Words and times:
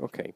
Ok. 0.00 0.32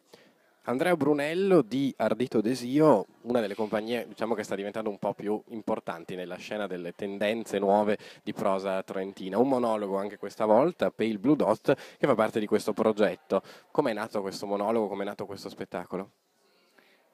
Andrea 0.66 0.94
Brunello 0.94 1.62
di 1.62 1.92
Ardito 1.96 2.40
Desio, 2.42 3.06
una 3.22 3.40
delle 3.40 3.54
compagnie 3.54 4.06
diciamo, 4.06 4.34
che 4.34 4.42
sta 4.42 4.54
diventando 4.54 4.90
un 4.90 4.98
po' 4.98 5.14
più 5.14 5.42
importanti 5.48 6.14
nella 6.14 6.36
scena 6.36 6.66
delle 6.66 6.94
tendenze 6.94 7.58
nuove 7.58 7.98
di 8.22 8.34
prosa 8.34 8.82
trentina. 8.82 9.38
Un 9.38 9.48
monologo 9.48 9.96
anche 9.96 10.18
questa 10.18 10.44
volta, 10.44 10.90
Pale 10.90 11.18
Blue 11.18 11.36
Dot, 11.36 11.74
che 11.74 12.06
fa 12.06 12.14
parte 12.14 12.40
di 12.40 12.46
questo 12.46 12.74
progetto. 12.74 13.42
Come 13.70 13.90
è 13.90 13.94
nato 13.94 14.20
questo 14.20 14.46
monologo, 14.46 14.88
come 14.88 15.02
è 15.02 15.06
nato 15.06 15.24
questo 15.24 15.48
spettacolo? 15.48 16.10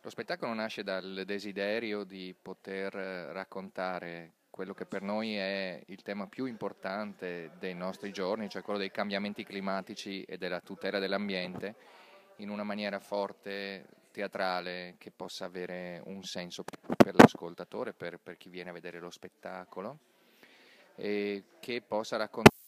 Lo 0.00 0.10
spettacolo 0.10 0.52
nasce 0.52 0.82
dal 0.82 1.22
desiderio 1.24 2.02
di 2.02 2.34
poter 2.40 2.92
raccontare 2.94 4.32
quello 4.50 4.74
che 4.74 4.86
per 4.86 5.02
noi 5.02 5.36
è 5.36 5.80
il 5.86 6.02
tema 6.02 6.26
più 6.26 6.46
importante 6.46 7.52
dei 7.58 7.74
nostri 7.74 8.12
giorni, 8.12 8.48
cioè 8.48 8.62
quello 8.62 8.78
dei 8.78 8.90
cambiamenti 8.90 9.44
climatici 9.44 10.22
e 10.22 10.36
della 10.36 10.60
tutela 10.60 10.98
dell'ambiente 10.98 11.98
in 12.40 12.48
una 12.48 12.64
maniera 12.64 12.98
forte, 12.98 13.86
teatrale, 14.10 14.96
che 14.98 15.10
possa 15.10 15.44
avere 15.44 16.02
un 16.06 16.22
senso 16.24 16.64
per 16.96 17.14
l'ascoltatore, 17.14 17.92
per, 17.92 18.18
per 18.18 18.36
chi 18.36 18.48
viene 18.48 18.70
a 18.70 18.72
vedere 18.72 18.98
lo 18.98 19.10
spettacolo, 19.10 19.98
e 20.96 21.44
che 21.60 21.80
possa 21.82 22.16
raccontare 22.16 22.58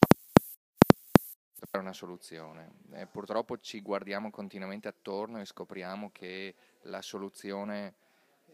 una 1.73 1.93
soluzione. 1.93 2.71
Eh, 2.93 3.07
purtroppo 3.07 3.57
ci 3.59 3.81
guardiamo 3.81 4.29
continuamente 4.29 4.87
attorno 4.87 5.39
e 5.39 5.45
scopriamo 5.45 6.11
che 6.11 6.53
la 6.83 7.01
soluzione 7.01 7.95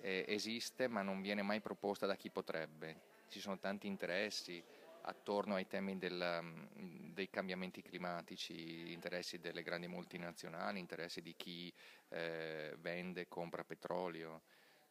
eh, 0.01 0.23
esiste 0.27 0.87
ma 0.87 1.01
non 1.01 1.21
viene 1.21 1.41
mai 1.41 1.59
proposta 1.59 2.05
da 2.05 2.15
chi 2.15 2.29
potrebbe. 2.29 3.07
Ci 3.27 3.39
sono 3.39 3.59
tanti 3.59 3.87
interessi, 3.87 4.63
attorno 5.01 5.55
ai 5.55 5.67
temi 5.67 5.97
del, 5.97 6.39
mm, 6.41 7.13
dei 7.13 7.29
cambiamenti 7.29 7.81
climatici, 7.81 8.91
interessi 8.91 9.39
delle 9.39 9.63
grandi 9.63 9.87
multinazionali, 9.87 10.79
interessi 10.79 11.21
di 11.21 11.35
chi 11.35 11.73
eh, 12.09 12.75
vende 12.79 13.21
e 13.21 13.27
compra 13.27 13.63
petrolio. 13.63 14.41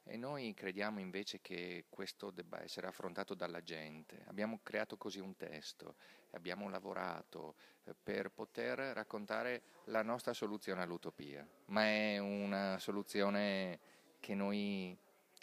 E 0.05 0.17
noi 0.17 0.55
crediamo 0.55 1.01
invece 1.01 1.41
che 1.43 1.85
questo 1.91 2.31
debba 2.31 2.63
essere 2.63 2.87
affrontato 2.87 3.35
dalla 3.35 3.63
gente. 3.63 4.25
Abbiamo 4.29 4.61
creato 4.63 4.97
così 4.97 5.21
un 5.21 5.37
testo, 5.37 5.97
abbiamo 6.31 6.71
lavorato 6.71 7.57
eh, 7.85 7.95
per 7.95 8.31
poter 8.31 8.79
raccontare 8.79 9.63
la 9.85 10.03
nostra 10.03 10.33
soluzione 10.33 10.81
all'utopia, 10.81 11.47
ma 11.67 11.85
è 11.85 12.19
una 12.19 12.79
soluzione 12.79 13.79
che 14.19 14.35
noi 14.35 14.99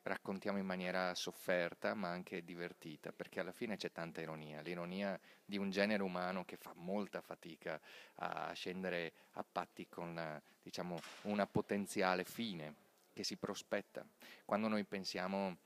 raccontiamo 0.05 0.59
in 0.59 0.65
maniera 0.65 1.13
sofferta 1.15 1.93
ma 1.95 2.09
anche 2.09 2.43
divertita, 2.43 3.11
perché 3.11 3.39
alla 3.39 3.51
fine 3.51 3.75
c'è 3.75 3.91
tanta 3.91 4.21
ironia, 4.21 4.61
l'ironia 4.61 5.19
di 5.43 5.57
un 5.57 5.71
genere 5.71 6.03
umano 6.03 6.45
che 6.45 6.57
fa 6.57 6.73
molta 6.75 7.21
fatica 7.21 7.79
a 8.15 8.51
scendere 8.53 9.13
a 9.31 9.43
patti 9.43 9.87
con 9.87 10.41
diciamo, 10.61 10.99
una 11.23 11.47
potenziale 11.47 12.23
fine 12.23 12.75
che 13.13 13.23
si 13.23 13.37
prospetta. 13.37 14.05
Quando 14.43 14.67
noi 14.67 14.83
pensiamo 14.83 15.57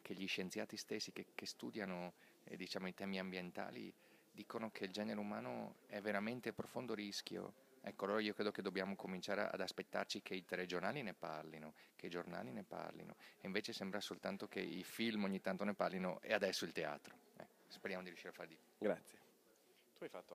che 0.00 0.14
gli 0.14 0.26
scienziati 0.26 0.76
stessi 0.76 1.12
che, 1.12 1.26
che 1.34 1.46
studiano 1.46 2.14
eh, 2.44 2.56
diciamo, 2.56 2.88
i 2.88 2.94
temi 2.94 3.18
ambientali 3.18 3.92
dicono 4.30 4.70
che 4.70 4.84
il 4.84 4.92
genere 4.92 5.20
umano 5.20 5.76
è 5.86 6.00
veramente 6.00 6.48
a 6.48 6.52
profondo 6.52 6.94
rischio 6.94 7.52
Ecco, 7.84 8.04
allora 8.04 8.20
io 8.20 8.32
credo 8.32 8.52
che 8.52 8.62
dobbiamo 8.62 8.94
cominciare 8.94 9.42
ad 9.42 9.60
aspettarci 9.60 10.22
che 10.22 10.34
i 10.34 10.44
telegiornali 10.44 11.02
ne 11.02 11.14
parlino, 11.14 11.74
che 11.96 12.06
i 12.06 12.10
giornali 12.10 12.52
ne 12.52 12.62
parlino, 12.62 13.16
e 13.40 13.46
invece 13.46 13.72
sembra 13.72 14.00
soltanto 14.00 14.46
che 14.46 14.60
i 14.60 14.84
film 14.84 15.24
ogni 15.24 15.40
tanto 15.40 15.64
ne 15.64 15.74
parlino 15.74 16.20
e 16.20 16.32
adesso 16.32 16.64
il 16.64 16.70
teatro. 16.70 17.16
Eh, 17.38 17.46
speriamo 17.66 18.02
di 18.04 18.10
riuscire 18.10 18.30
a 18.30 18.34
fare 18.34 18.48
di 18.48 18.54
più. 18.54 18.86
Grazie. 18.86 19.18
Tu 19.98 20.04
hai 20.04 20.08
fatto 20.08 20.30